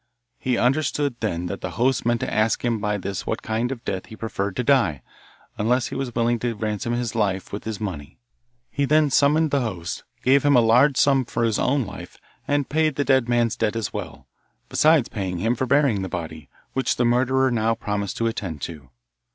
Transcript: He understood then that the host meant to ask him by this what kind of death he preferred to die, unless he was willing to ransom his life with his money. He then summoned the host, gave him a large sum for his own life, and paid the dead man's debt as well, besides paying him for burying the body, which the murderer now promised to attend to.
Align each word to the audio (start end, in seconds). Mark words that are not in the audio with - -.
He 0.39 0.57
understood 0.57 1.15
then 1.19 1.45
that 1.45 1.61
the 1.61 1.69
host 1.77 2.07
meant 2.07 2.21
to 2.21 2.33
ask 2.33 2.65
him 2.65 2.79
by 2.79 2.97
this 2.97 3.27
what 3.27 3.43
kind 3.43 3.71
of 3.71 3.85
death 3.85 4.07
he 4.07 4.15
preferred 4.15 4.55
to 4.55 4.63
die, 4.63 5.03
unless 5.59 5.89
he 5.89 5.95
was 5.95 6.15
willing 6.15 6.39
to 6.39 6.55
ransom 6.55 6.93
his 6.93 7.13
life 7.13 7.53
with 7.53 7.65
his 7.65 7.79
money. 7.79 8.17
He 8.71 8.85
then 8.85 9.11
summoned 9.11 9.51
the 9.51 9.61
host, 9.61 10.03
gave 10.23 10.41
him 10.41 10.55
a 10.55 10.59
large 10.59 10.97
sum 10.97 11.23
for 11.25 11.43
his 11.43 11.59
own 11.59 11.85
life, 11.85 12.17
and 12.47 12.67
paid 12.67 12.95
the 12.95 13.05
dead 13.05 13.29
man's 13.29 13.55
debt 13.55 13.75
as 13.75 13.93
well, 13.93 14.27
besides 14.69 15.07
paying 15.07 15.37
him 15.37 15.53
for 15.53 15.67
burying 15.67 16.01
the 16.01 16.09
body, 16.09 16.49
which 16.73 16.95
the 16.95 17.05
murderer 17.05 17.51
now 17.51 17.75
promised 17.75 18.17
to 18.17 18.25
attend 18.25 18.59
to. 18.63 18.89